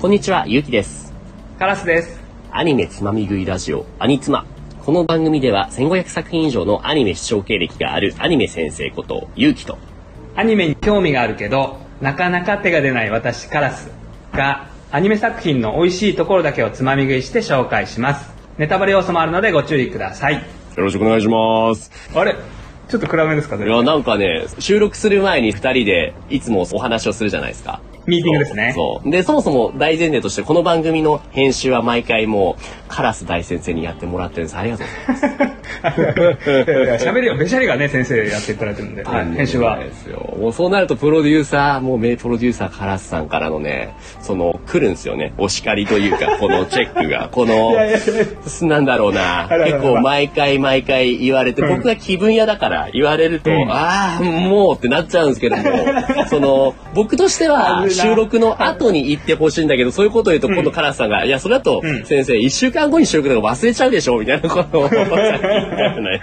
[0.00, 1.12] こんにちは、ゆうきです。
[1.58, 2.18] カラスです。
[2.50, 4.46] アニメつまみ食いラジオ、アニツマ。
[4.82, 9.76] この番組では1500作品以上のアニメ視聴経歴があるアニメ先生こと、ゆうきと、
[10.36, 13.90] アニメに興味があるけど、なかなか手が出ない私カラス
[14.32, 18.32] が、アニメ作品の美味しいところだけをつまみ食いして紹介します。
[18.56, 20.36] ネタバレ要素もあるのでご注意ください。
[20.36, 20.40] よ
[20.78, 21.90] ろしくお願いします。
[22.14, 22.36] あれ？
[22.88, 27.82] ちょっと暗めですかいや、なんかね、収録する前に二人でいつもお話をするじゃないですか。
[28.06, 28.72] ミーティングですね。
[28.74, 29.10] そう。
[29.10, 34.56] で、そもそも大前提として、この番組の編集は毎回もう、カラス大先生にやってもらってるんです。
[34.56, 35.60] ありがとうございます。
[35.80, 39.84] 喋りをべしゃりがね、先生やっていただいてるんで、はい、編集はそう。
[39.84, 40.36] ですよ。
[40.38, 45.32] もうそうなるとプロデューサー、もう名プロデューサーカラスさんからのね、その来るんですよね。
[45.38, 47.72] お叱りというか、 このチェックが、この、
[48.68, 55.62] なんだろうな、結構毎回毎回言われて、僕が気分屋だから言われると、うんああ、もうってなっちゃうんですけども、
[56.28, 62.04] その、僕としては収録の後に言ってほしいんだけど、そういうことを言うと今度カラスさんが、いや、それだとうん。
[62.04, 64.88] 先生、一週間後に収録とか忘れちゃうでしょみたいなことを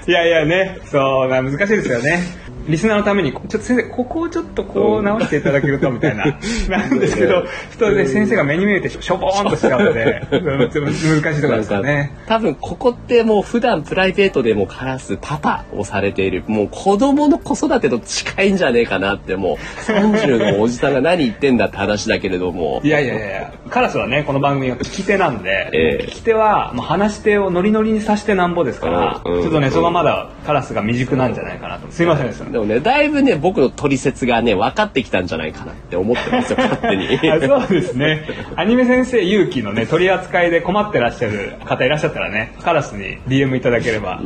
[0.07, 2.56] いやいやね、そうな、難しいですよね。
[2.67, 6.25] リスナーのために、ちょっと先生、ここをちょっとこう直していただけると、みたいな。
[6.69, 12.11] なんですけど、ふとね、先生が目に見えてしょぼーんとしちゃうので、 難しいところですよね。
[12.27, 31.91] 多分ここってもう普段プライベートでもカラスパパをされているもう子供の子育てと近いんじゃねえかなってもう30のおじさんが何言ってんだって話だけれどもいやいやいやカラスはね、この番組は聞き手なんで、ええ聞き手は、もう話し手をノリノリにさしてなんぼですから、うんうんちょっとね、そこはまだカラスが未熟なんじゃないかなと。
[31.91, 32.45] すいませんでした。
[32.57, 38.23] でもねだいぶね僕の取説がね分かってきたんじゃないかなって思ってますよ勝手に あそうですね。
[38.55, 44.21] アニメ先生勇気のね、取り扱いで困ってらっしゃる方いらっしゃったらね、カラスに DM いただければ。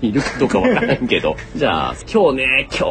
[0.00, 2.88] いるかどうか分からんけど じゃあ今日ね今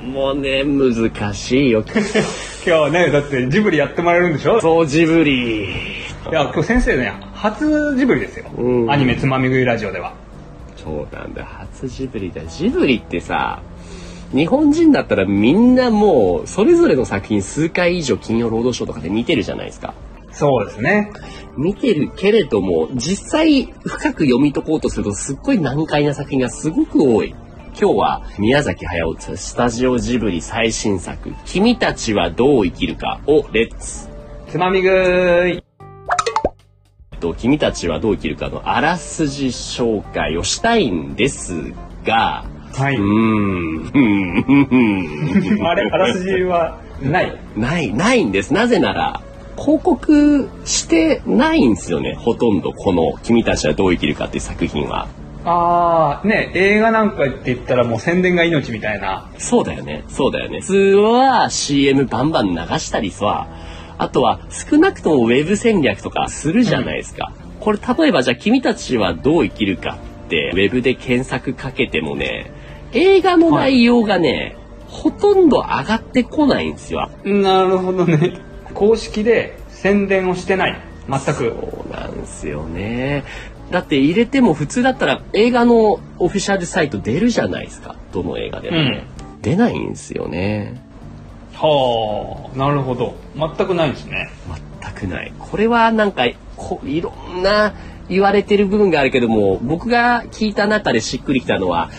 [0.00, 1.82] 日もね難しいよ
[2.66, 4.60] 今日ね、だってジブリやってもらえるんでしょ？
[4.60, 5.68] そうジブリい
[6.30, 8.44] や、今日先生ね、初ジブリですよ。
[8.56, 10.12] うんアニメつまみ食いラジオでは。
[10.76, 13.60] そうなんだ初ジブリだジブリってさ
[14.32, 19.94] 日本人だったらみんなもうそれぞれの作品数回以上金曜ロードショーとかで見てるじゃないですか
[20.32, 21.10] そうですね。
[21.56, 27.34] 見てるけれども実際深く読み解こうとするとすっごい難解な作品がすごく多い
[27.78, 34.08] 今日は宮崎駿スタジオジブリ最新作「君たちはどう生きるか」をレッツ
[34.48, 35.64] つまみ食い。
[37.20, 41.74] と君たちはどう生きるかのあらすじ紹介をしたいんです
[42.04, 43.02] がはいうー。
[43.02, 44.68] ん
[45.58, 45.66] うん。
[45.66, 47.38] あれ、あらすじはない？
[47.56, 48.52] ない、ないんです。
[48.54, 49.20] なぜなら、
[49.56, 52.14] 広告してないんですよね。
[52.14, 55.08] ほとんど、この、君たちはどう生きるかっていう作品は。
[55.44, 59.30] あー、ね、映画なんかって言ったらもう宣伝が命みたいな。
[59.38, 60.04] そうだよね。
[60.08, 60.60] そうだよね。
[60.60, 63.46] 普通は CM バンバン流したりさ、
[63.96, 67.32] あとは少なくともウェブ戦略とかするじゃないですか。
[67.58, 72.50] これ例えばじゃあ君たちはどう生きるかってウェブで検索かけてもね、
[72.92, 74.56] 映画の内容がね、
[74.88, 77.10] ほとんど上がってこないんですよ。
[77.24, 78.40] なるほどね。
[78.74, 80.80] 公式で宣伝をしてない。
[81.08, 81.34] 全く。
[81.34, 83.24] そうなんですよね。
[83.70, 87.96] だって入れても普通だったら映画のオフィシャルサイト出るじゃないですか。
[88.12, 89.04] どの映画でもね。
[89.42, 90.82] 出ないんですよね。
[91.54, 93.14] はあ、なるほど。
[93.36, 94.28] 全くないんですね。
[94.82, 95.32] 全くない。
[95.38, 96.24] これはなんか
[96.56, 97.74] こいろんな
[98.08, 101.90] 言われてる部分があるけども僕が聞いた中でしっくりきたのは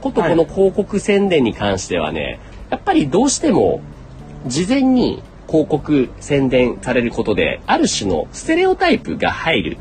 [0.00, 2.40] ことこの広告宣伝に関してはね、
[2.70, 3.80] やっぱりどうしても
[4.46, 9.76] 事前に広告宣伝されることである種のステレオタイプが入る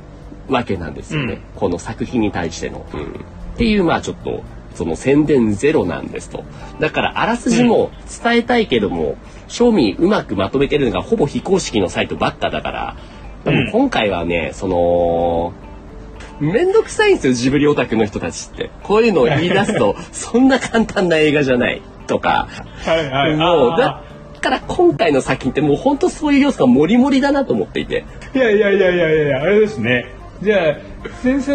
[0.47, 2.85] わけなんですよね、この作品に対しての。
[2.93, 3.25] うん
[3.55, 4.41] っていうまあちょっと
[4.73, 6.45] その宣伝ゼロなんですと。
[6.79, 7.91] だからあらすじも
[8.23, 9.17] 伝えたいけども、
[9.49, 12.97] 正味うまくまとめてるのがほぼ非公式のサイトばっかだから、
[13.43, 15.51] でも今回はね、その、
[16.39, 18.69] めんどくさいんですよ、ジブリオタクの人たちって。
[18.83, 22.47] こういうのを言い出すと、そんな簡単な映画じゃないとか、
[22.85, 24.03] はいはもう、だ
[24.41, 28.05] から今回の作品ってもう本当そういう要素がモリモリだなと思っていて。
[28.33, 30.05] いやいやいやいやいやいや、あれですね。
[30.41, 30.77] じゃあ、
[31.21, 31.53] 先生、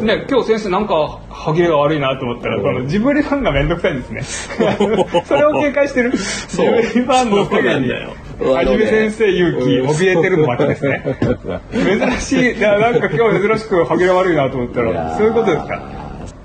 [0.00, 4.22] ね、今日先生なんか歯切れが悪いなと思ったら、このジブリファンがめんどくさいんですね。
[5.26, 6.12] それを警戒してる。
[6.12, 11.02] ジそうブリファンのだよ、はじめ先生勇気、怯えてるわけですね。
[11.72, 15.82] 珍しい、いやなんか今日珍しく歯切れ悪いなと思ったら、そういうことですか？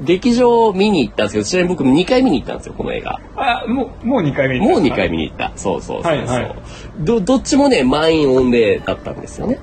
[0.02, 3.20] 劇場見に行ったんですけど、ちなみに僕2回見に行ったんですよ、この映画。
[3.36, 5.52] あ、もう、もう2回目にもう2回見に行った。
[5.56, 6.12] そうそうそうそう。
[6.12, 6.56] はいはい
[7.00, 9.60] ど、どっちもね、満員御礼だったんですよね。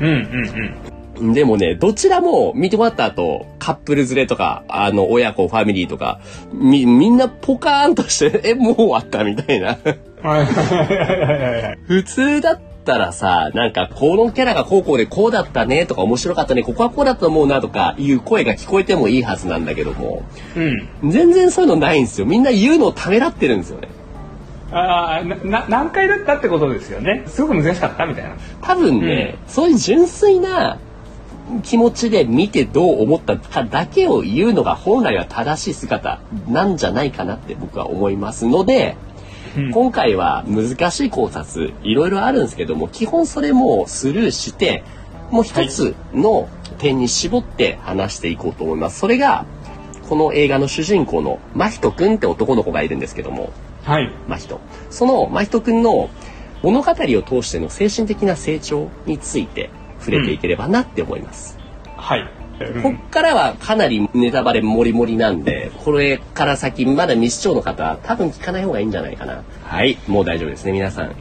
[0.00, 6.18] うんうんでもね、どちらも見て終わった後、カップル連れとか、あの、親子、ファミリーとか、
[6.54, 9.76] み、みんなポカーンとして、 え、もう終わったみたいな。
[10.22, 10.30] うん。
[10.30, 11.78] はいはいはいはいはい。
[11.86, 20.24] 普通だっったらさ、なんかこのキャラがこうこうでこうだったねとか面白かったね、ここはこうだと思うなとかいう声が聞こえてもいいはずなんだけども、
[20.56, 21.10] うん。
[21.10, 22.26] 全然そういうのないんですよ。
[22.26, 23.88] みんな言うのをためらってるんですよね。
[24.72, 27.24] ああ、な、な何回だったってことですよね。
[27.26, 28.36] すごく難しかったみたいな。
[28.62, 30.78] 多分ね、そういう純粋な
[31.64, 38.96] 気持ちで見てどう思ったかだけを言うのが本来は正しい姿なんじゃないかなって僕は思いますので、
[39.56, 44.84] うん今回は難しい考察いろいろあるんですけども基本それもスルーして
[45.30, 46.48] もう一つの
[46.78, 48.98] 点に絞って話していこうと思います。
[48.98, 49.44] それが
[50.08, 53.52] この映画の主人公の真人くんって男の子がいるんですけども
[53.84, 54.12] はい。
[54.28, 54.60] 真人
[54.90, 56.10] その真人くんの
[56.62, 59.70] 物語を通しての精神的な成長について
[60.00, 61.58] 触れていければなって思います、
[61.96, 62.39] はい。
[62.60, 62.82] うん。
[62.82, 69.42] こっからはかなりネタバレもりもりなんでこれから先まだ未視聴の方は多分聞かない方がいいんじゃないかな。
[69.64, 69.98] はい。
[70.06, 71.14] もう大丈夫ですね皆さん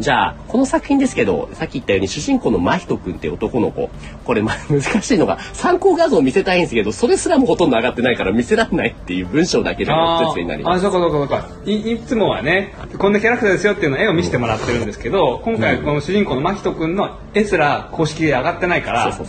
[0.00, 3.90] じゃあこの作品ですけどさっき言ったように主人公の真人くんって男の子。
[4.24, 10.82] これまあ 難しいのが参考画像を見せたいんですけどそれすらもほとんど上がってないから見せられないっていう文章だけでのあ説明になります。
[10.82, 11.48] そうかそうかそうか。
[11.66, 19.12] いいつもはね、こんなキャラクターですよっていうのを絵を見せてもらってるんですけど、今回この主人公の真人くんの絵すら公式で上がってないからない。
[19.12, 19.26] そう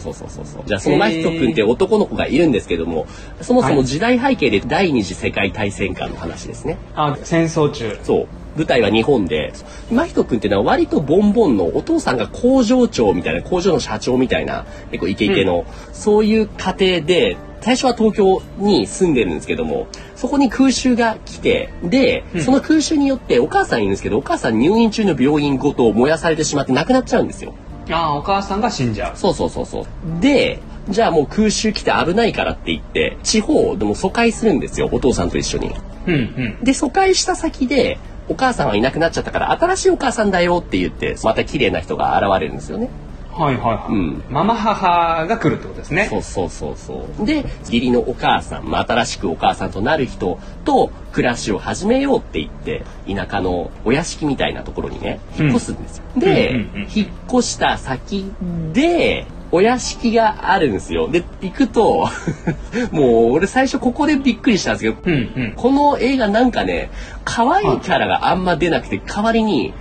[0.00, 0.62] そうそうそうそう。
[0.66, 3.06] じゃあその真人君って男の子がいるんですけども
[3.40, 6.78] そもそも時代背景で第二次世界大戦下の話ですね。
[6.94, 7.98] あ、戦争中。
[8.02, 8.26] そう
[8.56, 9.52] 舞台は日本で
[9.90, 19.86] 真人君っていうのは割とボンボンのお父さんが工場長みたいな工場の社長みたいな結構イケイケの、そういう家庭で最初は東京に住んでるんですけども
[20.16, 27.54] そこに空襲が来てで、その空襲によってお母さんいるんですけどお母さん入院中の病院ごと燃やされてしまって亡くなっちゃうんですよ。
[27.90, 29.16] あーお母さんが死んじゃう。
[29.16, 29.86] そうそうそうそう。
[30.20, 35.74] で、じゃあもう空襲来て危ないからって言って、地方でも疎開するんですよ、お父さんと一緒に。
[36.06, 36.16] うんう
[36.60, 36.64] ん。
[36.64, 37.98] で、疎開した先で、
[38.28, 42.88] お母さんはいなくなっちゃったから、新しいお母さんだよって言って、また綺麗な人が現れるんですよね。
[43.36, 43.92] はいはいはい。
[43.92, 46.06] うんママ母が来るってことですね。
[46.08, 47.26] そうそうそうそう。
[47.26, 56.04] で、義理のお母さん、まあ、新しくお母さんとなる人と暮らしを始めようって言って、田舎のお屋敷みたいなところにね、引っ越すんですよ。
[56.16, 58.30] で、うんうんうん引っ越した先
[58.72, 61.08] で、お屋敷があるんですよ。
[61.08, 62.08] で、行くと、
[62.90, 65.16] もう俺最初ここでびっくりしたんですけど、うんう
[65.50, 65.52] ん。
[65.54, 66.90] この映画なんかね、
[67.24, 69.72] 可愛いキャラがあんま出なくて、代わりに、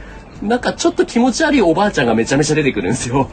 [0.44, 3.30] なんかちょっと気持ち悪いおばあちゃんがめちゃめちゃ出てくるんですよ。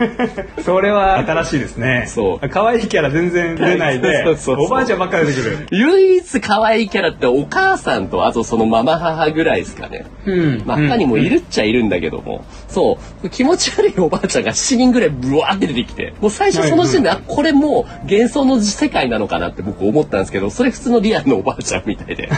[0.64, 2.04] それは新しいですね。
[2.06, 5.66] そう可愛いキャラ全然出ないで そうそうそう、おばあちゃんばっかり出てくる。
[5.70, 10.04] 唯一可愛いキャラってお母さんとあとそのママ母ぐらいですかね。
[10.26, 22.28] うんまあ他にもいるっちゃいるんだけども、そう、気持ち悪いおばあちゃんが7人ぐらいブワーって出てきて、もう最初その時点で、あ、これもう幻想の世界なのかなって僕思ったんですけど、それ普通のリアルのおばあちゃんみたいで。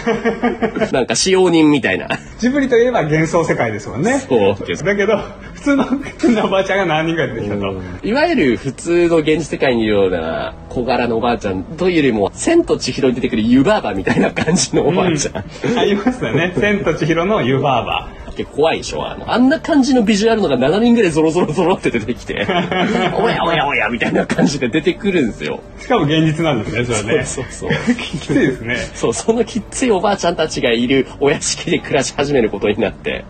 [0.92, 2.08] なんか使用人みたいな。
[2.38, 4.12] ジブリといえば幻想世界ですもんね。
[4.20, 5.19] そうですだけど、
[5.55, 7.81] 普通の普通のおばあちゃんが何人か出てきたと。
[8.03, 15.79] いわゆる普通の現実世界にいるような小柄のおばあちゃんというよりも、千と千尋に出てくる湯婆婆みたいな感じのおばあちゃん。
[15.79, 16.53] ありますよね。
[16.59, 18.23] 千と千尋の湯婆婆。
[18.37, 22.47] 結構怖いでしょあのあんな感じのビジュアルのが7人ぐらいゾロゾロゾロって出てきて
[23.14, 25.61] おやおやおやみたいな感じで出てくるんですよ。
[25.79, 27.25] しかも現実なんですね、それね。
[27.25, 28.76] そうそうそうきついですね。
[28.94, 33.25] そうそのきっついおばあちゃんたちがいるお屋敷で暮らし始めることになって。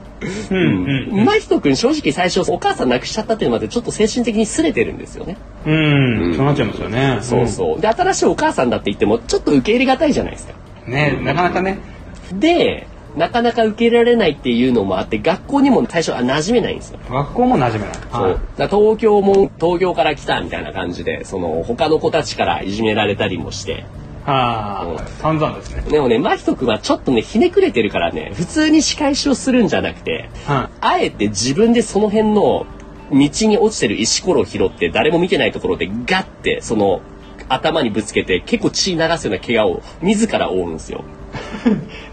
[0.50, 1.24] うんうん。
[1.24, 5.36] 真人君正直最初お母さん亡くしちゃったっていうのまでちょっと精神的にすれてるんですよね。
[5.67, 6.34] うん。
[6.36, 7.19] そうなっちゃいますよね。
[7.22, 7.81] そうそう。
[7.81, 10.55] で新しいお母さんだって言ってもちょっと受け入れがたいじゃないですか。
[10.86, 10.93] うん。
[10.93, 11.79] ねなかなかね。
[12.32, 12.86] で
[13.17, 16.98] なかなか受け入れられないっていうのもあって学校にも最初は馴染めないんですよ。
[17.10, 17.94] 学校も馴染めない。
[18.10, 23.84] そうだから東京も東京から来たみたいな感じでその他の子たちからいじめられたりもして
[24.24, 25.82] はあ、散々ですね。
[25.82, 32.67] でもね真人君はちょっとねひねくれてるからね普通に仕返しをするんじゃなくてはあえて自分でその辺の
[33.10, 37.02] 道に落ちてる石ころを拾って誰も見てないところでガッてその
[37.48, 41.05] 頭にぶつけて結構血流すような怪我を自ら負うんですよ。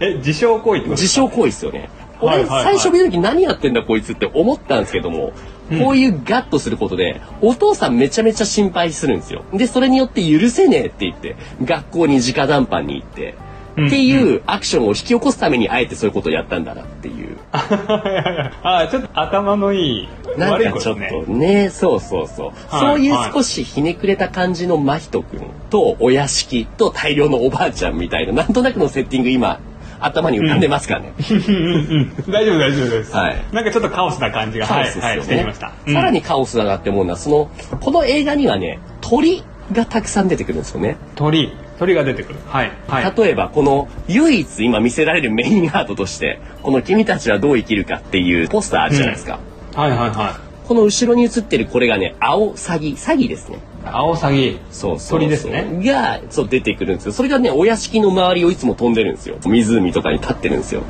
[0.00, 1.88] え、自傷行為ってこと自傷行為ですよね。
[2.20, 5.32] 俺、最初見た時何やってんだこいつって思ったんですけども、
[5.78, 9.44] こういうガッとすることで、お父さんめちゃめちゃ心配するんですよ。
[9.52, 13.50] で、それによって許せねえって言って、学校に直談判に行って、うん
[13.86, 17.38] っていうアクションを引き起こすためにあえてそういうことをやったんだなっていう。
[17.52, 21.24] あちょっと頭のいいなんかちょっですね。
[21.26, 22.46] とね、そうそうそう。
[22.68, 29.60] はいそういう少しひねくれた感じの真人くんとお屋敷と大量のおばあちゃんみたいな、なんとなくのセッティング今、
[30.00, 31.12] 頭に浮かんでますかね。
[31.30, 33.14] うんうんうん大丈夫大丈夫です。
[33.14, 35.22] はいなんかちょっとカオスな感じが、カオはい、はい、スですよね。
[35.22, 35.72] してきました。
[35.86, 39.42] うんさらにカオスだなって思うのは、その、この映画にはね、鳥
[39.72, 40.96] がたくさん出てくるんですよね。
[41.14, 42.38] 鳥、鳥が出てくる。
[42.46, 43.14] はい、はい。
[43.16, 49.38] 例えば、この唯一今見せられるメインアートとして、この君たちはどう生きるかっていうポスターあるじゃないですか。
[49.74, 53.58] はいはいはこの後ろに映ってるこれがね、アオサギ、サギですね。
[53.84, 53.88] い。
[53.88, 54.58] アオサギ。
[54.70, 55.66] そうそうそう鳥ですね。
[55.84, 57.12] が、そう出てくるんですよ。
[57.12, 59.36] それがね、お屋敷の周りをいつも飛んでるんですよ。
[59.44, 60.82] 湖とかに立ってるんですよ。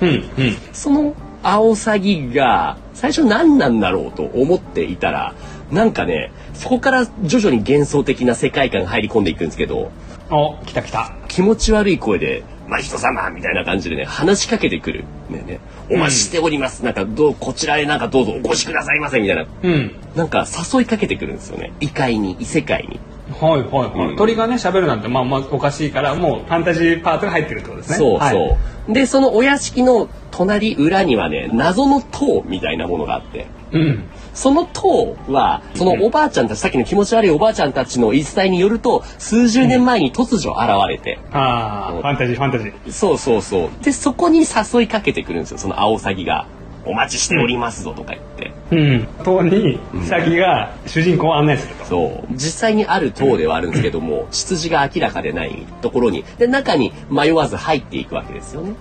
[0.00, 0.24] うんうん。
[0.72, 5.34] そのアオサギが最初何なんだろうと思っていたら
[5.70, 9.92] なんかねそこから徐々に幻想的な世界観が入り込んでいくんですけど
[10.28, 11.12] お、来た来た。
[11.28, 19.92] 気持ち悪い声で「まあ人様」みたいな感じでね話しかけてくるねねお待ちしております、なんかどうこちらへなんかどうぞお越しくださいませみたいなうん。
[20.16, 22.98] なんか誘いかけてくるんですよね異界に異世界に。
[23.40, 24.08] はいはいはい。
[24.10, 27.96] うん鳥がね、喋るなんて、まあまあおかしいから、もうファンタジーパートが入ってるってことですね。
[27.96, 28.56] そうそう、はい
[28.88, 34.04] でそのお屋敷の隣裏にはね謎の塔みたいなものがあってうん。
[34.36, 42.92] その塔は、そのおばあちゃんたち、さっきの気持ち悪いおばあちゃんたちの言い伝えによると、数十年前に突如現れて、ああ、ファンタジーファンタジー。
[42.92, 43.84] そうそうそう。
[43.84, 46.46] で、そこに誘いかけてくるんですよ、そのアオサギが。
[46.84, 48.52] お待ちしておりますぞとか言って。
[48.70, 49.08] うん。
[49.24, 51.84] 塔に、サギが主人公を案内すると。
[51.84, 52.32] そう。
[52.32, 58.74] 実際にある塔ではあるんですけども、 出自が明らかでないところに、で、中に迷わず入っていくわけですよね。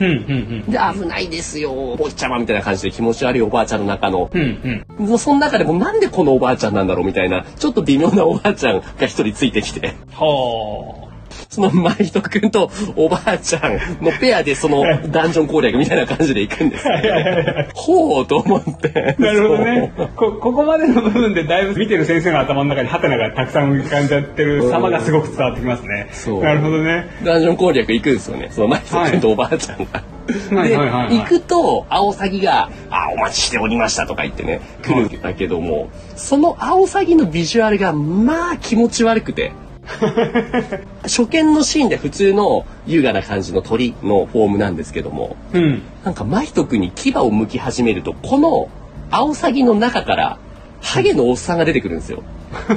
[0.00, 4.40] うんうんで、危ないですよ、お坊ちゃまみたいな感じで気持ち悪いおばあちゃんの中の、うん。
[4.40, 5.06] うんうん。
[5.06, 11.09] もうその中でもなんでこのおばあちゃんなんだろうみたいな、ちょっと微妙なおばあちゃんが一人ついてきて、は
[11.48, 16.94] そのマイト君とおばあちゃんのペアでそのダンジョン攻略みたいな感じで行くんですよ。
[17.74, 19.16] ほうと思って。
[19.18, 19.22] あ。
[19.22, 19.92] なるほどね。
[20.16, 26.08] こ、ここまでの部分でだいぶ見てる先生の頭の中にハテナがたくさん浮かんじゃってる様がすごく伝わってきますね。
[26.12, 27.06] そうなるほどね。
[27.24, 28.48] ダンジョン攻略行くんですよね。
[28.50, 30.02] そのマイト君とおばあちゃんが。
[30.26, 39.52] で、はいはいはいはい行くと、アオサギが、あ、お待ちしておりましたとか言ってね、来るんだけども、そのアオサギのビジュアルが、まあ気持ち悪くて。
[41.02, 45.82] 初見のシーンで普通の優雅な感じの鳥のフォームなんですけども、うん。
[46.04, 48.68] なんかマイト君に牙を剥き始めると、この
[49.10, 50.38] アオサギの中から、
[50.80, 52.22] ハゲのおっさんが出てくるんですよ。
[52.50, 52.76] 言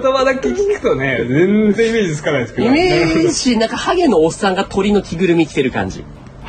[0.00, 2.68] 葉だけ聞くとね、全然イメージつかないですけど。
[2.68, 6.04] イメージ、なんかハゲのおっさんが鳥の着ぐるみ着てる感じ。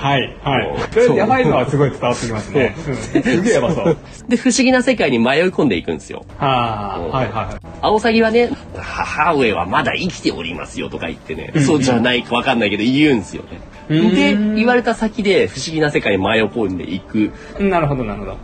[0.06, 1.18] はい、はい。
[1.18, 2.76] やばいのはすごい伝わってきますね。
[2.88, 3.98] うんすげえやばそう。
[4.28, 6.24] で、不思議な世界に迷い込んでいくんですよ。
[6.38, 7.68] はあ、はいはい。
[7.82, 13.62] アオサギはね、母上はまだ生きておりますよとか言ってね、そうじゃないかわかんないけど言うんですよね。
[13.90, 17.32] うんで、言われた先で不思議な世界に迷い込んでいく。
[17.60, 18.38] なるほど、なるほど。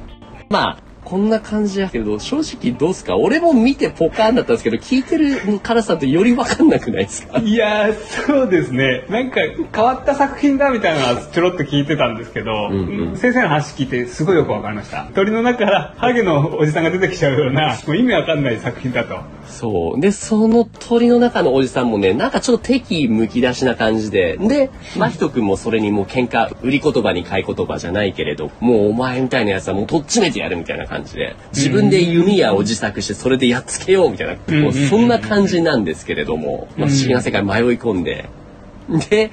[0.50, 0.78] まあ、
[1.12, 3.18] こんな感じやけど、正直どうすか？
[3.18, 7.38] 俺も見てポカーンだったんですけど、聞いてるカラさんとよりわかんなくないですか？
[7.40, 7.94] いやー、
[8.26, 9.06] そうですね。
[9.10, 9.42] なんか
[9.76, 15.10] 変わった作品だみたいなのはちょろっと聞いてたんですけど、んうん先生の話聞いてすごいよくわかりました。
[15.14, 19.20] 鳥の中からハゲのおじさんが出てきちゃうような、もう意味わかんない作品だと。
[19.48, 20.00] そう。
[20.00, 38.30] で、その鳥の中のおじさんもね、なんかちょっと敵むき出しな感じで、で、真人くんもそれにもう喧嘩、売り言葉に買い言葉じゃないけれど、もうお前みたいなやつはもうとっちめてやるみたいな感じで、自分で弓矢を自作してそれでやっつけようみたいな、んもうそんな感じなんですけれども、まあ、不思議な世界に迷い込んで、
[39.10, 39.32] で、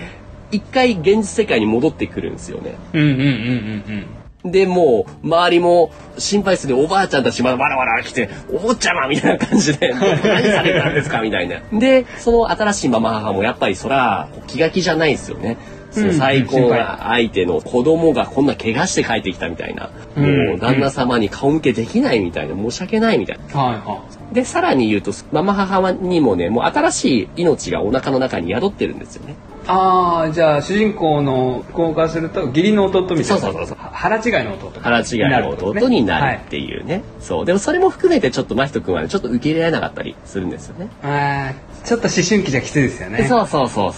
[0.51, 2.75] 一回現実世界に戻ってくるんですよね。
[2.93, 4.07] うんうんうんうん
[4.45, 11.61] で、もう、周りも心配するおばあちゃんたちまだわらわら来て、お坊ちゃまみたいな感じで、 何されたんですかみたいな。
[11.73, 15.57] で、その新しいママ母もやっぱりそら、気が気じゃないですよね。
[15.99, 19.91] その最高な相手の子供がこんな怪我して帰ってきたみたいな。
[20.17, 23.61] うんもう旦那様に顔向けできないみたいな、申し訳ないみたいな。
[23.61, 29.37] はいはで、さらに言うと、ママ母にもね、もう新しい命がお腹の中に宿ってるんですよね。
[29.69, 29.71] い。
[29.71, 33.25] ああ、じゃあ主人公の子からすると義理の弟みたいな。
[33.25, 34.73] そうそうそうそうは腹違いの弟。
[34.81, 37.03] 腹違いの弟になるっていうね。
[37.21, 37.45] そう。
[37.45, 40.89] でもそれも含めてちょっと真人君はね、ちょっと受け入れられなかったりするんですよね。
[41.03, 43.25] あーちょっと思春期じゃきついですよね。
[43.25, 43.93] そうそうそう。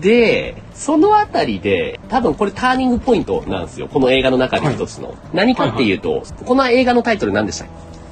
[0.00, 3.88] で、そのあたりで、多分これターニングポイントなんですよ。
[3.88, 5.14] この映画の中で一つの。
[5.32, 7.68] 何かっていうと、この映画のタイトル何でしたっ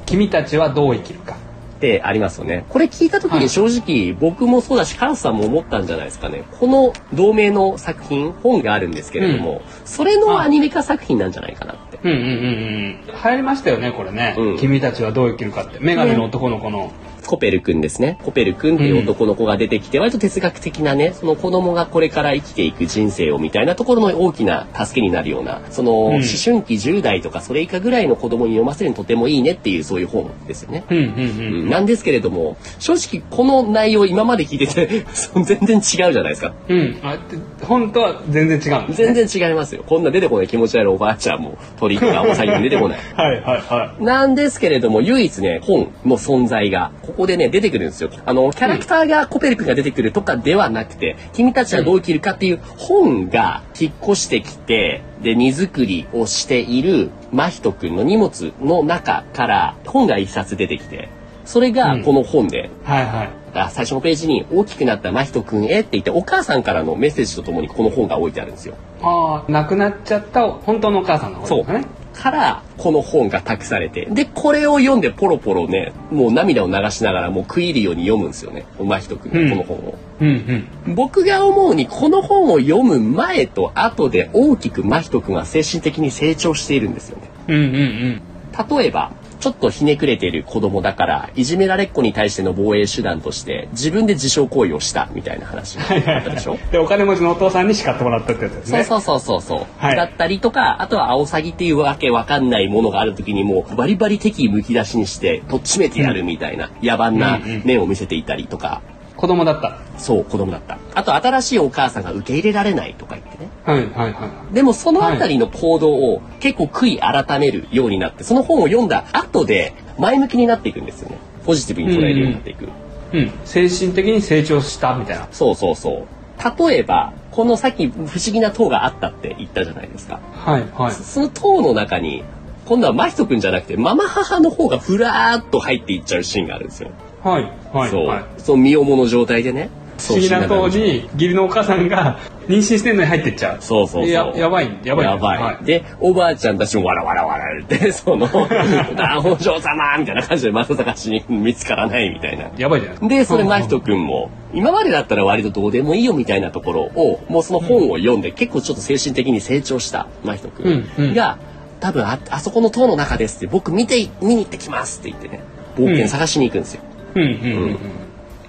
[0.06, 1.36] 君たちはどう生きるか。
[1.82, 2.64] けってありますよね。
[2.68, 6.44] これ聞いた時はいに正直、僕もそうだし、カラスさんも思ったんじゃないですかね。
[6.60, 11.98] この同名の作品、本があるんですけれども、それのアニメ化作品なんじゃないかなって。
[12.02, 13.00] うんうんうんうん。
[13.06, 14.36] 流行りましたよね、これね。
[14.38, 15.78] うん君たちはどう生きるかって。
[15.80, 16.92] 女神の男の子の。
[17.32, 18.18] コペル君ですね。
[18.24, 30.84] コペル君っていう男の子が出てきて、割と哲学的なね、その子供がこれから生きていく人生をみたいなところの大きな助けになるような、その、思春期10代とかそれ以下ぐらいの子供に読ませるにとてもいいねっていうそういう本ですよね。
[30.90, 31.54] うんうんうん。
[31.54, 35.06] うんなんですけれども、正直この内容今まで聞いてて、
[35.42, 36.52] 全然違うじゃないですか。
[36.68, 36.98] うん。
[37.02, 38.94] あで本とは全然違うね。
[38.94, 39.84] 全然違いますよ。
[39.86, 42.98] こんな出てこない気持ち悪いおばあちゃんも鳥とかおさぎも出てこない。
[43.16, 48.10] はいはいはなんですけれども、唯一ね、本の存在が、ここでね、出てくるんですよ。
[48.24, 61.08] あの、キャラクターがコペル君が出てくるとかではなくて、君たちはどう生きるかっていう本が引っ越してきて、で、荷造りをしている真人君の荷物の中から本が一冊出てきて、
[61.44, 63.30] それがこの本で、はいはい。
[63.54, 68.74] あ最初のページに大きくなった真人君へって言ってお母さんからのメッセージとともにこの本が置いてあるんですよ。
[69.02, 71.84] ああ、亡くなっちゃった本当のお母さんの方ですかね。
[72.12, 80.94] からこの本が託されてでこれを読んでポロポロねもう涙を流しながらもう食い入るように読むんですよね真人君がこの本を、うんうん。
[80.94, 88.76] 僕が思うにこの本を読む前と後で大きく真人君は精神的に成長しているんですよねうんうんうん。
[88.78, 89.12] 例えば
[89.42, 96.56] ちょっとひねくれている子供だからいじめられっ子に対しての防衛手段として自分で自傷行為をしたみたいな話があったでしょ？
[96.70, 98.84] で、お金持ちのお父さんに叱ってもらったってやつですね。
[98.84, 99.96] そうそうそうそうそう、はい。
[99.96, 108.80] だったりとかあとはアオサギっていうわけわかんないものがある時にもうバリバリ敵意むき出しにしてとっちめてやるみたいな野蛮なうんうん面を見せていたりとか、
[109.22, 109.78] 子供だった。
[109.98, 122.68] そう子供だったあと新しいお母さんが受け入れられないとか言ってねはいはいはでもそのあたりの行動を結構悔い改めるようになってその本を読んだ後で前向きになっていくんですよねポジティブに捉えるようになっていく、い。
[123.12, 123.32] うん。
[123.44, 125.28] 精神的に成長したみたいな。
[125.32, 130.92] そうそうそう例えばこのさっき不思議な塔があったって言ったじゃないですかはいはい。
[130.92, 132.24] その塔の中に
[132.66, 136.90] 今度は真人くんじゃなくてママ母の方がふらーっと入っていっちゃうシーンがあるんですよ。
[137.22, 138.24] はいはいそう、はい。
[138.38, 139.70] その身重の状態でね。
[139.98, 143.58] 不思議な塔に義理のお母さんが妊娠してんのに入ってっちゃう。
[143.60, 144.08] そうそうそう。
[144.08, 145.42] ややばいやばいやばい。
[145.42, 152.50] はいで、おばあちゃんたちもわらわらわらって、 その、あお嬢様みたいな感じでまさかしに見つからないみたいな。
[152.56, 161.38] やばいじゃないでそれうん真人くんも、今までだったら割とどうでもいいよみたいなところを、もうその本を読んで結構ちょっと精神的に成長した真人くうんうんんが、
[161.78, 165.40] 多分あ、あそこの塔の中ですって、僕見て、見に行ってきますって言ってね、
[165.76, 166.80] 冒険探しに行くんですよ。
[166.82, 166.91] うんうんうん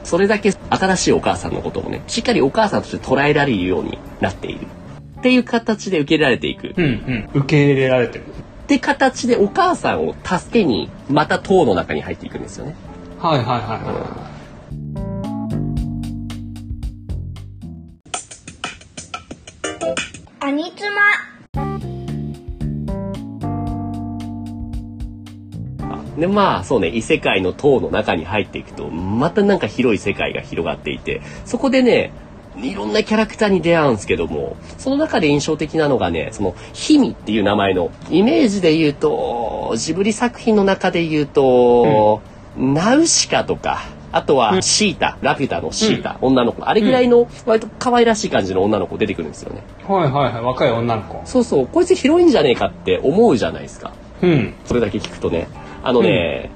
[0.03, 4.67] それだけ新しいお母さんのことをね、しっかりお母さんとして捉えられるようになっている。
[5.20, 6.74] っていう形で受け入れられていく。
[6.75, 6.84] うん。
[6.84, 7.41] うんうん。
[7.41, 8.25] 受け入れられてる。
[8.25, 12.75] って形でお母さんを助けに、また塔の中に入っていくんですよね。
[13.20, 14.32] はいはいはいは
[26.24, 32.14] でまあそうね異世界の塔の中に入っていくとまたなんか広い世界が広がっていてそこでね
[32.62, 42.22] いろんなキャラクターに出会うんですけどもその中で印象的なのがねそのヒミっていう名前のイメージで言うとジブリ作品の中で言うと、
[42.55, 43.81] ナウシカとか
[44.12, 49.92] あとはシータ、ラピュタのシータ、女の子あれぐらいの割と可愛らしい感じの女の子出てくるんですよねい。
[49.92, 50.44] はいはいはい。
[50.44, 51.22] 若い女の子。
[51.25, 54.53] そうそうこいつヒロインじゃねえかって思うじゃないですかうん。
[54.66, 55.48] それだけ聞くとね。
[55.83, 56.50] あのね、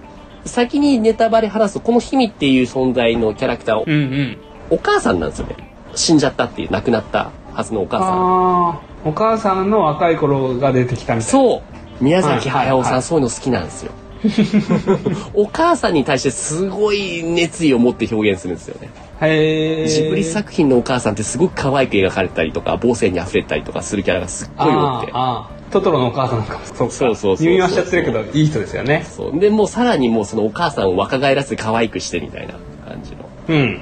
[0.45, 4.37] 先にネタバレ話すと、このヒミっていう存在のキャラクターを、うんうん。
[4.69, 5.55] お母さんなんですよね。
[5.95, 9.09] 死んじゃったっていう、亡くなったはずのお母さん。
[9.09, 11.21] お母さんの若い頃が出てきたみたいな。
[11.21, 11.61] そう
[12.03, 13.91] 宮崎はい駿さん、はいそういうの好きなんですよ。
[15.33, 18.89] お母さんに対してすごい熱意を持って表現するんですよね。
[19.19, 25.58] ジブリ作品のお母さんってすごく可愛く描かれたりとか、母性に溢れたりとかするキャラがすっごい多くて。
[25.71, 29.39] トトロのお母さんなんかもそうかそうそうそうそう耳はしちゃってるけどいい人ですよねそう。
[29.39, 32.53] で、もうさらにもうそのお母さんを若返らせて可愛くしてみたいな
[32.88, 33.30] 感じの。
[33.49, 33.82] うん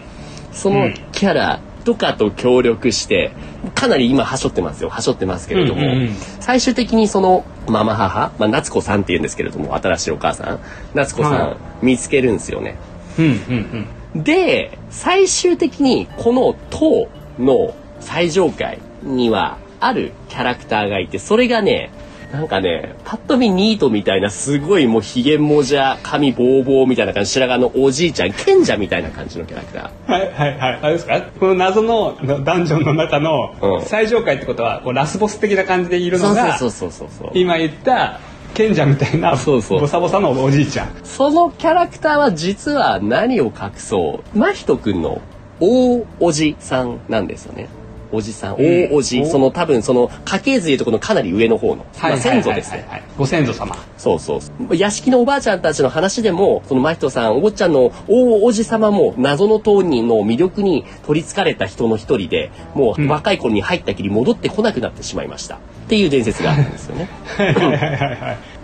[0.52, 3.32] そのキャラとかと協力して、
[3.76, 4.89] かなり今はしょってますよ。
[4.89, 10.60] はしょってますけれども、うんうんうん最終的にそのママ母、まあ、夏子さんって言うんですけれども、新しいお母さん、
[10.93, 12.78] 夏子さん、はい見つけるんですよね。
[13.19, 21.91] うんうんうんで、最終的にこの塔の最上階にはあるキャラクターがいて、それがね、
[22.32, 30.12] なんかね、パッと見ニートみたいな、すごいもうヒゲもじゃ、髪ボーボーみたいな感じ、白髪のおじいちゃん、賢者みたいな感じのキャラクター。
[30.12, 31.21] はいはいはいあれですか？
[31.39, 37.32] この謎のダンジョンの中のうん最上階ってことはこうラスボス的な感じでいるのがそうそうそうそうそう。
[37.36, 38.19] 今言った
[38.56, 39.82] 賢者みたいなそうそう。
[39.82, 40.96] ボサボサのおじいちゃん。
[41.04, 44.38] そのキャラクターは実は何を隠そう。
[44.38, 45.22] 真人くんの
[45.60, 47.70] 大おじさんなんですよね
[48.12, 49.26] おじさん大おじ、お。
[49.26, 52.86] その多分その家系図でいうとこのかなり上の方の、まあ、先祖ですね。
[52.89, 53.76] はいご先祖様。
[53.98, 65.56] そうそう屋敷のおばあちゃんたちの話でもその真人さんお坊ちゃんの大おじ様も謎の当人の魅力に取りつかれた人の一人でもう若い頃に入ったきり戻ってこなくなってしまいました。
[65.56, 67.08] っていう伝説があるんですよね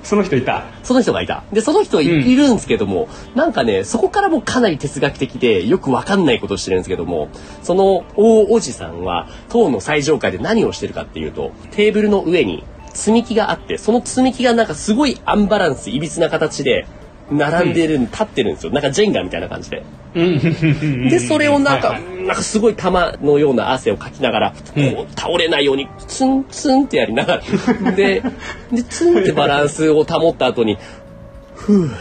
[0.04, 0.66] その人いた？
[0.84, 1.44] その人がいた。
[1.52, 7.30] で、その人い,、うんるんですけども、なんかね、そこからもかなり哲学的で、よくわかんないことをしてるんですけども、
[7.62, 16.88] その大おじさんは、塔の最上階で何をしてるかっていうと、テーブルの上に積み木があって、その積み木がなんかすごいアンバランス、いびつな形で、
[17.32, 18.72] 並んでる、立ってるんですよ。
[18.72, 19.84] なんかジェンガみたいな感じで。
[20.16, 21.10] うん。
[21.10, 27.42] で、それをなんか、はいはいなんかすごい玉のような汗をかきながら、うんこう倒れないようにツンツンってやりなが
[27.84, 28.22] ら、で、
[28.72, 30.78] で、ツンってバランスを保った後に、
[31.56, 31.94] ふーっ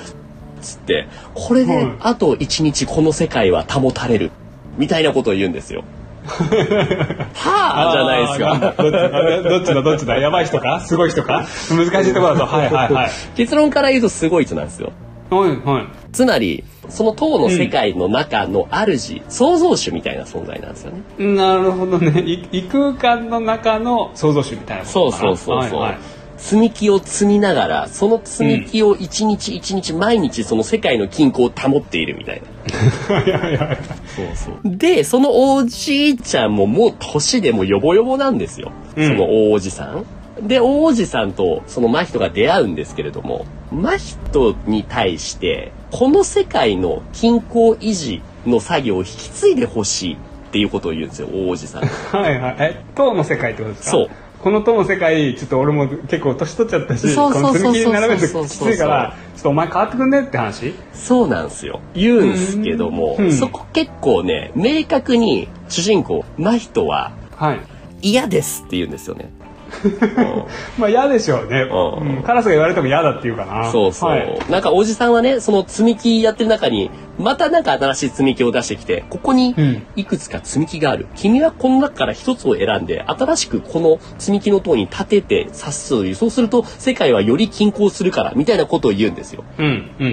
[0.61, 4.31] つって、これではいあと一日この世界は保たれる。
[4.77, 5.85] みたいなことを言うんですよ。
[6.27, 8.75] はあじゃないですか。
[8.77, 10.81] あーどっちだどっちだどっちだやばい人か？
[10.81, 11.47] すごい人か？
[11.71, 12.47] 難しいところだと。
[12.47, 13.11] はいはいはい。
[13.37, 14.93] 結論から言うとすごい人なんですよ。
[15.31, 15.87] はいはい。
[16.13, 21.35] つまり、その塔の世界の中の主、創造主みたいな存在なんですよね。
[21.35, 22.21] なるほどね。
[22.23, 25.13] い異空間の中の創造主みたいなそう。
[25.13, 25.81] そうそうそう。
[25.81, 25.99] はいはい
[26.41, 33.77] 積み木を積みながら、その積み木を一日一日毎日その世界の均衡を保っているみたいな。
[34.17, 34.77] そうそう。
[34.77, 38.73] で、そのおじいちゃんももう年でもヨボヨボなんですよ。
[38.97, 40.07] うんその大おじさん。
[40.43, 50.17] で、大おじさんとその真人が出会うんですけれども、真人に対して、この世界の均衡維持の作業を引き継いでほしいっ
[50.53, 51.83] ていうことを言うんですよ、大おじさん。
[52.17, 52.57] はいはい。
[52.59, 53.91] え、塔の世界ってことですか？
[53.91, 54.11] そう。
[54.43, 60.75] この塔の世界、ちょっと俺も結構年取っちゃったし、そうこそうそうそうの積み木に並べるときついから、ちょっとお前変わってくんねって話？
[60.95, 61.81] そうなんですよ。
[61.95, 67.61] 言うんすけども、うんそこ結構ね、明確に主人公、真人ははい。
[68.01, 69.31] 嫌ですって言うんですよね。
[70.79, 71.63] まあ嫌でしょうね。
[71.71, 73.71] うんうんカラスが言われても嫌だっていうかな。
[73.71, 81.07] そうそう、はいなんかおじさんはね、その積み木やってる中に、またなんか新しい積み木を出してきて、ここにうんいくつか積み木がある。
[81.17, 89.45] 君はこの中から一つを選んで、新しくこの積み木の塔に立てて刺すという、そうすると世界はより均衡するから、みたいなことを言うんですよ。
[89.59, 90.07] うん、うん、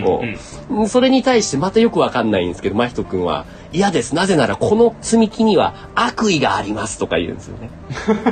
[0.70, 0.80] うん。
[0.80, 4.16] うんそれに対してまたよくわかんないんですけど、真人くんは、嫌です。
[4.16, 7.70] なぜならこの積み木には悪意がありますとか言うんですよね。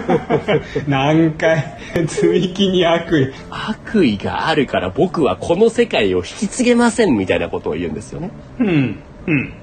[0.88, 3.34] 何回、積み木に悪意。
[3.50, 8.32] 悪意があるから僕はこの世界を引き継げませんみたいなことを言うんですよね。
[8.60, 9.54] うん、うん。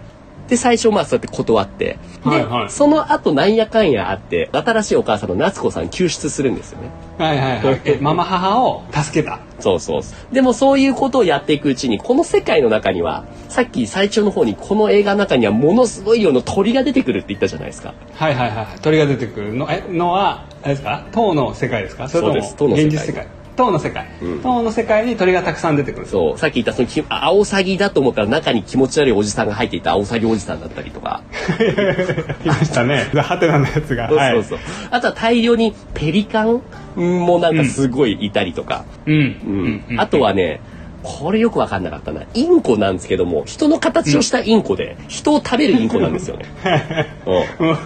[0.52, 1.96] で、最初まあそうやって断って。
[2.24, 6.90] で、はいはいその後なんやかんやあって、新しいお母さんの夏子さん救出するんですよね。
[7.16, 7.80] はいはいはい。
[7.86, 9.40] えママ母を助けた。
[9.60, 10.34] そうそうそう。
[10.34, 17.94] でもそういうことをやっていくうちに、この世界の中には、さっき最初の方にこの映画の中にはものすごい量の鳥が出てくるって言ったじゃないですか。
[18.14, 18.66] はいはいはい。
[18.82, 21.06] 鳥が出てくるの、え、のは、あれですか？
[21.12, 22.10] 塔の世界ですか？
[22.10, 26.06] それとも現実世界塔の世界、うん塔の世界に鳥がたくさん出てくる。
[26.06, 31.22] そう、さっき言ったそのきあアオサギだと思ったら中に気持ち悪いおじさんが入っていたアオサギおじさんだったりとか。
[32.44, 33.04] いましたね。
[33.14, 34.08] ハテナのやつが。
[34.08, 34.32] そうはい。
[34.34, 34.58] そうそう。
[34.90, 36.62] あとは大量にペリカン
[36.96, 38.84] もなんかすごいいたりとか。
[39.06, 39.14] うん。
[39.14, 40.00] ううんん。
[40.00, 40.60] あとはね、
[41.02, 42.22] これよくわかんなかったな。
[42.34, 46.46] インコなんですけども、人の形をしたインコで、人を食べるインコなんですよね。
[47.60, 47.76] うん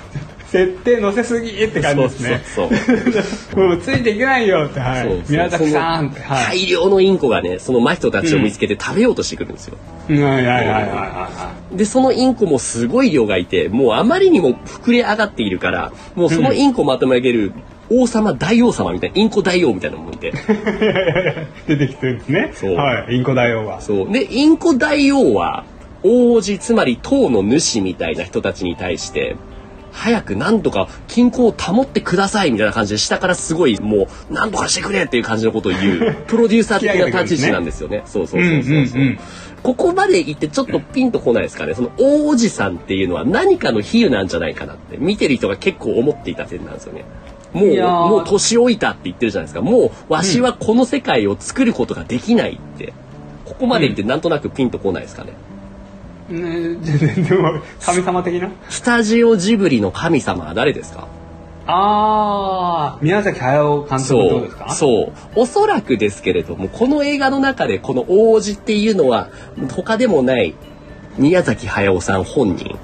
[0.57, 2.43] 設定乗せすぎって感じですね。
[2.55, 5.03] そうそう もうついていけないよって、はい。
[5.03, 6.59] そうそう宮崎さんって、はい。
[6.59, 9.77] 大量のインコがね、その真人たちを見つけて食べようとしてくるんですよ。
[10.09, 17.53] うんはいはいはいはいはで、そのインコもすごい量がいて、もうあまりにも膨れ上がっているから、もうそのインコをまとめ上げる
[17.91, 20.29] 王様、大王様みたいな、インコ大王みたいなのもいて。
[20.29, 20.33] い。
[21.69, 22.51] 出てきてるんですね。
[22.55, 23.17] そうはい。
[23.17, 23.81] インコ大王は。
[23.81, 24.13] そう。
[24.13, 25.65] で、インコ大王は、
[26.03, 29.37] 王子、つまり塔の主みたいな人たちに対して、
[29.97, 38.03] 早くなんとか均衡を保ってくださいみたいな感じで下からすごいもうなんとかしてくれっていう感じのことを言う プロデューサー的な立ち位置なんですよね。
[38.05, 38.73] そうそうそうそうそう。
[38.73, 39.19] うんうんうん
[39.63, 41.75] ここまで言ってちょっとピンとこないですかね。
[41.75, 47.05] その大おじさんっていうのは何かの比喩なんじゃないかなって見てる人が結構思っていた点なんですよね。
[47.53, 49.63] もう、もう年老いたって言ってるじゃないですか。
[49.63, 52.93] もうわしはこの世界を作ることができないって。
[53.45, 55.33] ここまで言ってなんとなくピンとこないですかね。
[56.29, 58.51] ね全然神様的な？
[58.69, 61.09] スタジオジブリの神様は誰ですか？
[61.69, 64.71] ああ宮崎駿監督ってことですか？
[64.73, 65.13] そう。
[65.35, 69.31] おそらくですけれども、この映画の中でこの王子っていうのは、
[69.75, 70.55] 他でもない
[71.19, 72.79] 宮崎駿さん本人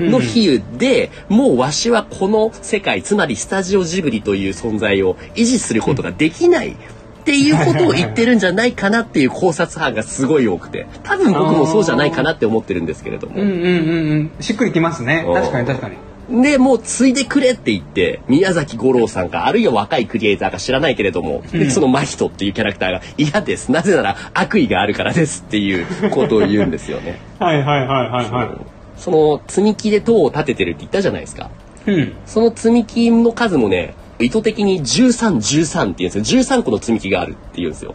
[0.00, 6.74] の比喩で、もうわしはこの世界、つまりスタジオジブリという存在を維持することができない。
[7.20, 10.86] っていうことを言ってるんじゃないかなっていう考察班がすごい多くて。
[11.02, 14.30] 多分僕もそうじゃないかなって思ってるんですけれども、うんうんうんうん。
[14.40, 15.24] しっくりきますね。
[15.26, 15.34] うん。
[15.34, 15.96] 確かに確かに。
[16.30, 23.72] で、もう継いでくれって言って、宮崎五郎さんか、あるいは若いクリエイターか知らないけれども、でその真人っていうキャラクターが嫌です。
[23.72, 27.20] なぜなら悪意があるからですっていうことを言うんですよね。
[27.40, 28.58] はいはいはいはいは
[28.96, 31.50] その積み木で塔を建ててるって言ったじゃないですか。
[31.86, 32.12] いうん。
[32.26, 36.42] その積み木の数もね、意図的に13、13って言うんですよ。
[36.42, 37.94] 13個の積み木があるって言うんですよ。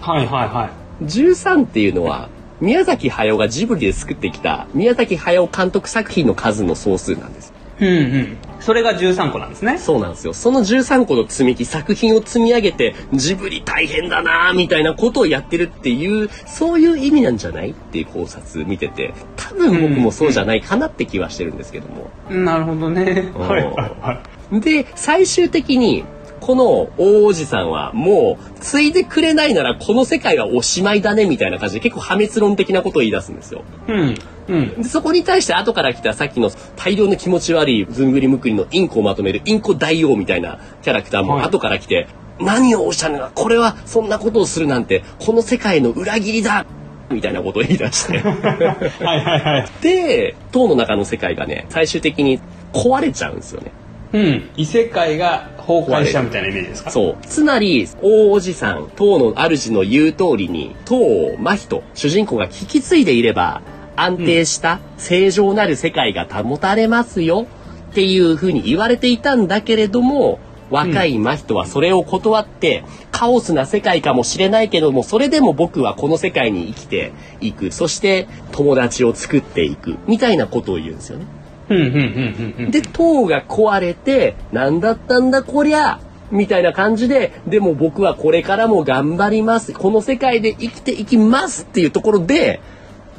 [0.00, 0.70] はいはいは
[1.02, 2.28] 13っていうのは、
[2.60, 7.52] 宮崎駿がジブリで作ってきた宮崎駿監督作品の数の総数なんです。
[7.80, 9.78] いうんうんそれが13個なんですね。
[9.78, 10.32] そうなんですよ。
[10.34, 17.70] その13個の積み木、作品を積み上げて、ジブリ大変だなみたいなことをやってるっていう、そういう意味なんじゃない？
[17.70, 22.10] っていう考察見てて、多分僕もそうじゃないかなって気はしてるんですけども。
[22.28, 23.30] なるほどね。
[23.36, 24.27] はいはい。
[24.52, 26.04] で、最終的に、
[26.40, 33.64] この大おじさんはもう、継いでくれないならこの世界はおしまいだねみたいな感じで結構破滅論的なことを言い出すんですよ。
[33.88, 34.14] うん。
[34.48, 34.82] うん。
[34.82, 42.06] でそこに対して後から来たさっきの大量の気持ち悪いずんぐりむっくりのインコをまとめるインコ大王みたいなキャラクターもはい後から来て、
[42.40, 46.66] 何をおっしゃるのかこれはそんなことをするなんてこの世界の裏切りだ
[47.10, 48.18] みたいなことを言い出して。
[48.22, 49.82] はいはいはい。
[49.82, 52.40] で、塔の中の世界がね、最終的に
[52.72, 53.72] 壊れちゃうんですよね。
[54.12, 54.50] うん。
[54.56, 56.90] 異世界が崩壊しちゃうみたいなイメージですか？
[56.90, 57.16] そう。
[57.26, 63.60] つまり、大おじさん、塔の主の言う通りに、塔を真人、主人公が引き継いでいれば、
[63.96, 67.46] 安定した、正常なる世界が保たれますよ、
[67.90, 70.38] っていうふうに言われていたんだけれども、
[70.70, 77.72] 若い真人はそれを断って、カオスな世界かもしれないけども、それでも僕はこの世界に生きていく。
[77.72, 79.96] そして、友達を作っていく。
[80.06, 81.24] みたいなことを言うんですよね。
[81.68, 82.70] うんうんうんうんうん。
[82.70, 86.00] で、塔が壊れて、なんだったんだこりゃ
[86.30, 89.72] みたいな感じで、でも僕はこれからも頑張ります。
[89.72, 92.60] この世界で生きていきますっていうところで、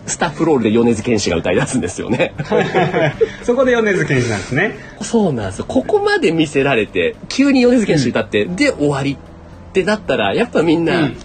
[0.05, 2.33] スタッフロールで米津玄師が歌い出すんですよね。
[3.43, 4.75] そこで米津玄師なんですね。
[5.01, 5.65] そうなんですよ。
[5.67, 11.17] ここまで見せられて、急に米津玄師歌って、で終わりってなったら、やっぱみんな、うん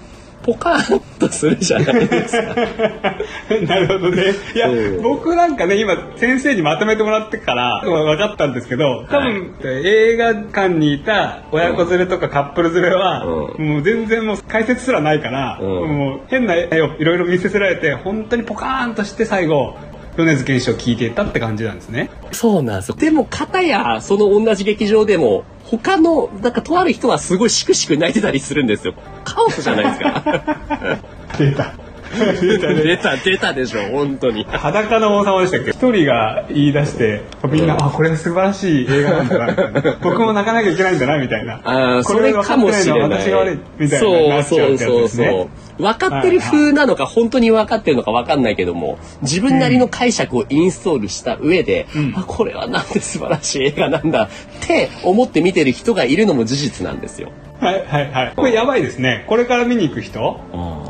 [0.44, 2.54] ポカーンとするじゃないですか。
[3.66, 4.24] なるほどね。
[4.54, 19.76] いや、うん僕なんかね、今、先生にまとめてもらってから分かったんですけど、多分、映画館にいた親子連れとかカップル連れは、うもう全然もう解説すらないから、うんもう変な絵をいろいろ見せられて、本当にポカーンとして最後、
[20.16, 22.10] 米津玄師を聞いていたって感じなんですね。
[22.32, 22.96] そうなんですよ。
[22.96, 25.44] でも、片や、その同じ劇場でも、
[25.78, 28.94] 他の、なんか、とある人はすごいしくしく泣いてたりするんですよ。
[29.24, 30.98] カオスじゃないですか。
[31.38, 31.83] 出た。
[32.14, 32.82] 出たね。
[32.82, 34.44] 出た、出たでしょ、本当に。
[34.44, 35.70] 裸の王様でしたっけ？
[35.70, 43.00] 一人が言い出してみんな、あこれ素晴らしい映画なんだなみたいな 僕も泣かなきゃいけないんだなみたいなあそれかもしれない。
[43.02, 45.48] 私が悪いみたいになそうそうそ
[45.78, 45.82] う。
[45.82, 54.28] 分かってる風なのか、本当に分かってるのか分かんないけども、自分なりの解釈をインストールした上で、んあ、これはなんて素晴らしい映画なんだ
[54.62, 57.30] って思って見てる人がいるのも事実なんですよ。
[57.64, 60.40] はいはいはいこれやばいですねこれから見に行く人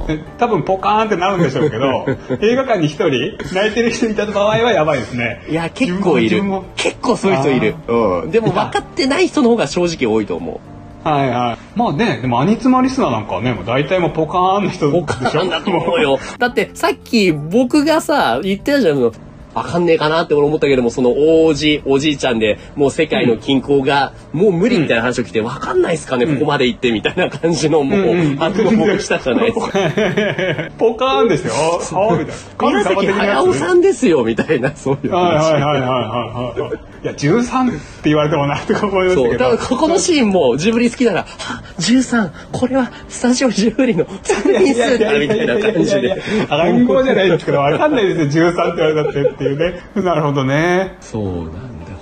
[0.08, 2.06] え多分ポカーンってなるんでしょうけど
[2.42, 6.42] 映画館に一人泣いてる人いた場合はやばいですねいや、結構いる。
[6.76, 7.74] 結構そういう人いる。
[7.86, 8.30] うん。
[8.30, 11.08] でも分かってない人の方が正直多いと思う。
[11.08, 16.18] はいはいまあねでもアニツマリスナーなんかはねもう大体もうポカーンの人でしょおかんだと思うよ。
[16.38, 19.12] だってさっき僕がさ、言ってたじゃん。
[19.54, 30.70] わかんねえかなって俺思ったけども、その王子、おじいちゃんで、もう世界の均衡が、もう無理みたいな話を聞いて、わかんないっすかね、ここまで行って、みたいな感じの、もう、反応を僕したじゃないですか。
[30.78, 35.52] ポカーンですよああみたいな神崎駿さんですよ、みたいな、そういうはい話。
[35.52, 36.93] はいはいはいはいはい。
[37.04, 39.30] いや、13って言われてもなとか思いましたそう。
[39.30, 39.58] けど。
[39.58, 46.22] ここのシーンも、ジブリ好きなら、 は13、これは、スタジオジブリの作品数だ、みたいな感じで。
[46.48, 49.80] 暗号じゃないですけど、わかんないですよ、13って言われたってっていうね。
[49.96, 50.96] なるほどね。
[51.02, 51.54] そうなんだよ。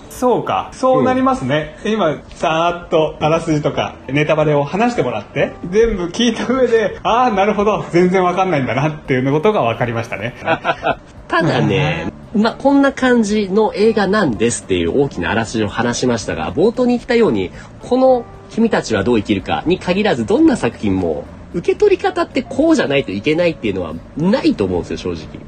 [0.08, 1.78] そうか、そうなりますね。
[1.84, 10.36] 今、さーっとあらすじとかネタバレを話してもらって、全部聞いた上で、ああ、なるほど、全然わかんないんだなっていうことがわかりましたね。
[11.26, 25.40] ただね、まあ、こんな感じの映画なんですっていう大きなあらすじを話しましたが、冒頭に言ったように、この君たちはどう生きるかに限らず、どんな作品も、受け取り方ってこうじゃないといけないっていうのはないと思うんですよ、正直。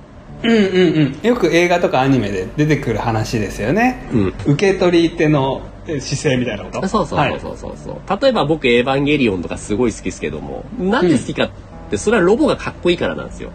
[0.43, 1.27] うんうんうん。
[1.27, 4.07] よく映画とかアニメで出てくる話ですよね。
[4.13, 6.87] うん受け取り手のえ姿勢みたいなこと？
[6.89, 11.51] そうそうそうそうそうそう、例えば僕、エヴァンゲリオンとかすごい好きですけども、なんで好きかっ
[11.91, 13.51] て、それはロボがかっこいいからなんですよ。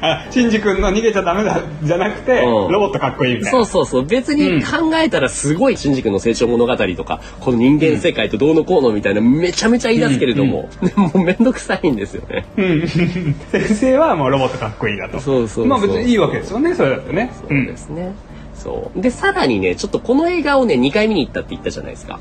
[0.00, 3.58] あ、シンジ君の逃げちゃダメだじゃなくて、うんロボットかっこいいみたいな。
[3.58, 4.06] そうそうそう。
[4.06, 12.46] 別に考えたらすごい新宿の成長物語とか、この人間世界とどうのこうのみたいなめちゃめちゃ言い出すけれども、でも もうめんどくさいんですよね。
[12.56, 12.86] うん
[13.52, 15.20] 先生はもうロボットかっこいいだと。
[15.20, 17.30] そうそうそうまあ別にいいわけですよね、それだってね。
[17.40, 18.14] そうですね。
[18.54, 19.00] そう。
[19.00, 22.18] で、さらにね、ちょっとこの映画をね、2回見に行ったって言ったじゃないですか。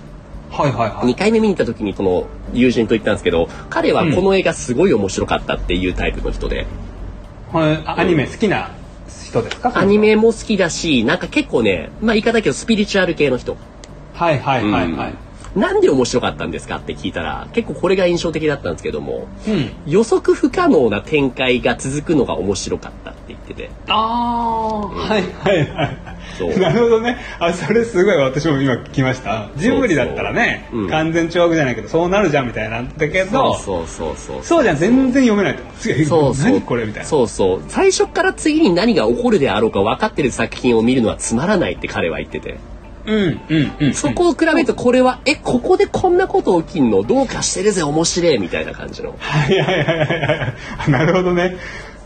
[0.51, 1.13] はいはいはい。
[1.13, 6.65] 2回目見に行った時にこの友人と言ったんですけど、彼はこの映画すごい面白かったっていうタイプの人で、
[7.51, 8.71] はいあアニメ好きな
[9.08, 9.71] 人ですか？
[9.75, 13.58] アニメも好きだし、なんか結構ね、まあ言い方だけどスピリチュアル系の人。
[14.13, 15.13] はいはいはいはい。
[15.56, 19.72] なんで面白かったんですかって聞いたら、結構これが印象的だったんですけども、うん。
[19.86, 23.70] 予測不可能な展開が続くのが面白かったって言ってて。
[23.88, 25.98] ああ、はいはいはい。
[26.38, 27.18] そうなるほどね。
[27.39, 29.50] あ、それすごい私も今聞きました。
[29.56, 34.44] ジブリだったらね、そうそううん完全懲悪じゃないけど、そうなるじゃんみたいなんだけど、そうそうそうそう。
[34.44, 35.63] そうじゃん、全然読めないと。
[36.06, 36.52] そうそう。
[36.52, 37.08] 何これみたいな。
[37.08, 37.62] そうそう。
[37.70, 42.58] 最初から次に何が起こるであろうか分かってる作品を見るのはつまらないって彼は言ってて。
[43.06, 43.94] うん、うん、うん。
[43.94, 47.04] そこを比べるとこれは、え、ここでこんなこと起きんの？
[47.04, 49.15] どうかしてるぜ、面白いみたいな感じの。
[49.20, 50.54] はいはいはいはいはい
[50.88, 50.89] あ。
[50.89, 51.58] なるほどね。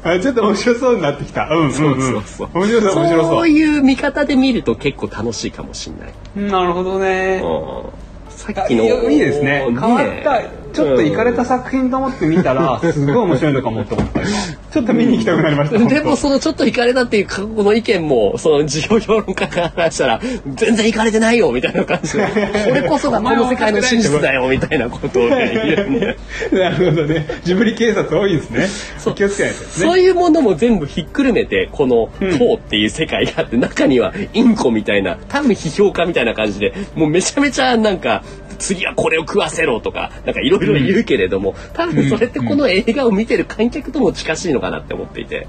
[0.04, 1.50] あちょっと面白そうになってきた。
[1.50, 1.74] うん。
[1.74, 2.50] そうそうそう。
[2.54, 3.50] 面白そう、面白そそうう。
[3.50, 5.92] いう見方で見ると結構楽しいかもし
[6.36, 6.52] れない。
[6.52, 7.42] なるほどね。
[7.44, 7.48] う
[7.88, 8.84] んさあっきの。
[9.10, 9.66] いいですね。
[9.68, 10.42] 変わった、
[10.84, 11.60] ちょっと行かれたさ。
[11.60, 14.30] 作品と思って見たら、すごい面白いのかもと思った今。
[14.72, 15.78] ちょっと見に行きたくなりました。
[15.78, 20.22] でもそのちょっと行かれたっていう過去の意見もその事業評論家からしたら
[20.56, 22.28] 全然行かれてないよみたいな感じで
[22.68, 26.16] これこそがこの世界の真実だよみたいなことをね
[26.52, 27.28] なるほどね。
[27.44, 28.68] ジブリ警察多いですね。
[29.00, 29.68] そう気をつけないとね。
[29.72, 38.24] そういうものも全部ひっくるめてこの「うん塔」っていう世界があって中にはインコみたいな多分批評家みたいな感じでもうめちゃめちゃなんか
[38.60, 45.48] 次はこれを食わせろとかなんかいろいろ言うけれども多分それってこの映画を見てる観客とも近しいのかなって思っていて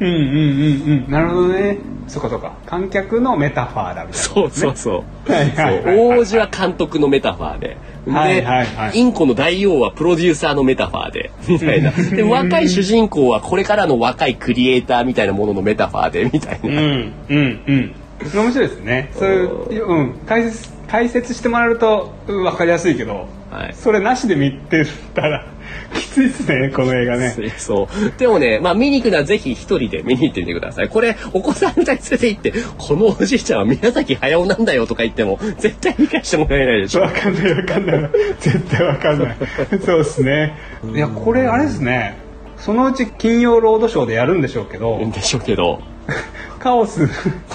[0.00, 1.10] うんうんうんうん。
[1.10, 1.78] なるほどね。
[2.08, 2.50] そこそこ。
[2.66, 5.04] 観客のメタファーだみたいな、そうそうそう。
[5.26, 7.76] そう王子は監督のメタファーで。
[8.06, 11.90] で、はいはいはいインコの大王はプロデューサーのメタファーで、みたいな。
[11.90, 16.68] で、若い主人公はこれからの若いクリエイターみたいなもののメタファーで、みたいな。
[16.68, 17.94] うんうんうん。
[18.34, 19.10] 面白いですね。
[19.14, 25.46] そういう、うん、解説、解説してもらえるとうんわかりやすいけど、はいそれなしで見てたら、
[25.94, 27.34] きついですね、この映画ね。
[27.58, 28.18] そう。
[28.18, 30.88] でもね、まあ見に行くのはぜひ一人で見に行ってみてください。
[30.88, 37.02] これ、お子さん連れて行って、このおじいちゃんは宮崎駿なんだよとか言っても、絶対理解してもらえないでしょ。
[37.02, 38.10] わかんないわかんない。
[38.40, 39.36] 絶対わかんない。
[39.84, 40.54] そうですね。
[40.94, 42.16] いや、これあれですね。
[42.56, 45.80] そのうち金曜ロードショーでやるんでしょうけど、でしょうけど、
[46.58, 47.08] カオス、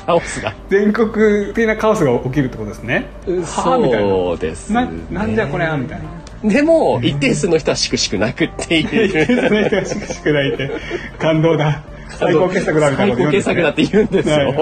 [0.06, 0.54] カオスが。
[0.70, 3.06] 全国的なカオスが起きるってことですね。
[3.46, 4.90] そうです、ね。
[5.12, 6.00] な、なんじゃこれはみたい
[6.44, 6.50] な。
[6.50, 9.48] でも、一定数の人はしくしく泣くっていう。
[9.48, 10.72] その人がしくしく泣いて、
[11.18, 11.82] 感動だ。
[12.10, 13.22] 最高傑作だみたいなね。
[13.22, 14.54] 最高傑作だって言うんですよ。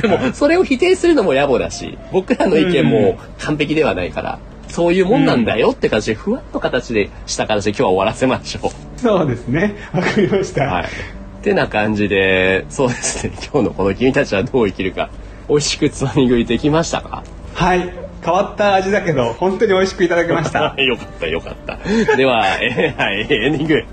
[0.00, 9.00] でも、それを否定するのも野暮だし、僕らの意見も完璧ではないから、そういうもんなんだよって感じで、ふわっと形でした形で今日は終わらせましょう。
[9.00, 9.74] そうですね。
[9.92, 10.64] わかりました。
[10.64, 11.21] はい。
[11.42, 15.10] ってな感じで、そうですね、 今日のこの君たちはどう生きるか、
[15.48, 17.24] 美味しくつまみ食いできましたか？
[17.54, 17.90] はい。
[18.24, 20.74] 変わった味だけど、本当に美味しくいただきまし た。
[20.78, 21.78] よかったよかった。
[22.16, 23.84] では、えーはい、エンディング。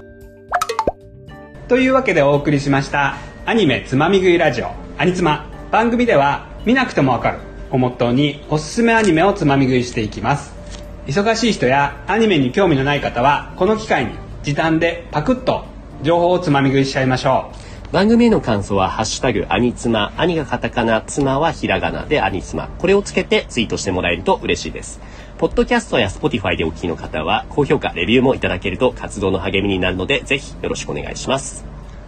[1.68, 7.38] というわけでお送りしましたアニメつまみ食いラジオアニツマ番組では見なくてもわかる
[7.70, 10.52] をモットーにおすすめアニメをつまみ食いしていきます
[11.06, 15.64] 忙しい人やアニメに興味のない方はこの機会に時短でパクッと
[16.02, 17.52] 情報をつまみ食いしちゃいましょ
[17.92, 22.70] 番組への感想は「ハッシュタグアニツマ」アニがカタカナつまはひらがなでアニツマ。
[22.78, 25.02] これをつけてツイートしてもらえると嬉しいです。
[25.40, 31.66] ポッドキャストや Spotify でお聞きの方は高評価レビューもいただけると活動の励みになるのでぜひよろしくお願いします。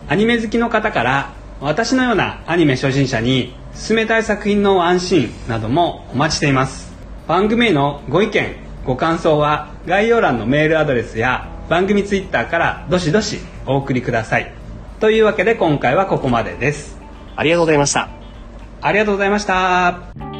[0.08, 6.94] うアニメ好きの方から私のようなアニメ初心者に進めたい作品のワンシーンなどもお待ちしています。
[7.28, 14.54] 番組へのご意見ご感想は概要欄のメールアドレスや番組ツイッターからどしどしお送りください。
[15.00, 17.00] というわけで今回はここまでです。
[17.36, 18.22] ありがとうございました。
[18.82, 20.31] ありがとうございました